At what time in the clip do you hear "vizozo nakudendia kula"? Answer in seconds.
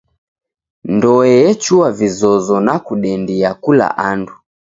1.99-3.87